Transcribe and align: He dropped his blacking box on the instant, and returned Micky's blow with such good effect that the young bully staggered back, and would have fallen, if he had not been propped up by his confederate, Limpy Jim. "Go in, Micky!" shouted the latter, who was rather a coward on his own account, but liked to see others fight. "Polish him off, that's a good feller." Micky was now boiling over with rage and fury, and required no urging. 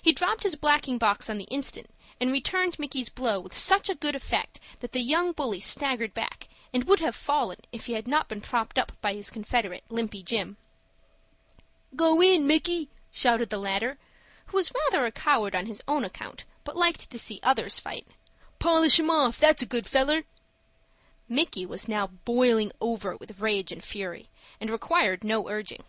He 0.00 0.12
dropped 0.12 0.44
his 0.44 0.54
blacking 0.54 0.98
box 0.98 1.28
on 1.28 1.36
the 1.36 1.48
instant, 1.50 1.90
and 2.20 2.30
returned 2.30 2.78
Micky's 2.78 3.08
blow 3.08 3.40
with 3.40 3.58
such 3.58 3.90
good 3.98 4.14
effect 4.14 4.60
that 4.78 4.92
the 4.92 5.00
young 5.00 5.32
bully 5.32 5.58
staggered 5.58 6.14
back, 6.14 6.46
and 6.72 6.84
would 6.84 7.00
have 7.00 7.16
fallen, 7.16 7.58
if 7.72 7.86
he 7.86 7.94
had 7.94 8.06
not 8.06 8.28
been 8.28 8.40
propped 8.40 8.78
up 8.78 8.92
by 9.00 9.14
his 9.14 9.30
confederate, 9.30 9.82
Limpy 9.88 10.22
Jim. 10.22 10.58
"Go 11.96 12.22
in, 12.22 12.46
Micky!" 12.46 12.88
shouted 13.10 13.50
the 13.50 13.58
latter, 13.58 13.98
who 14.46 14.58
was 14.58 14.70
rather 14.72 15.04
a 15.04 15.10
coward 15.10 15.56
on 15.56 15.66
his 15.66 15.82
own 15.88 16.04
account, 16.04 16.44
but 16.62 16.76
liked 16.76 17.10
to 17.10 17.18
see 17.18 17.40
others 17.42 17.80
fight. 17.80 18.06
"Polish 18.60 19.00
him 19.00 19.10
off, 19.10 19.40
that's 19.40 19.60
a 19.64 19.66
good 19.66 19.88
feller." 19.88 20.22
Micky 21.28 21.66
was 21.66 21.88
now 21.88 22.06
boiling 22.24 22.70
over 22.80 23.16
with 23.16 23.40
rage 23.40 23.72
and 23.72 23.82
fury, 23.82 24.28
and 24.60 24.70
required 24.70 25.24
no 25.24 25.48
urging. 25.48 25.82